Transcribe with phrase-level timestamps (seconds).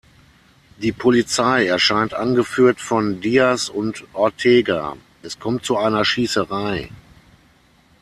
[0.79, 6.89] Die Polizei erscheint angeführt von Diaz und Ortega, es kommt zu einer Schießerei.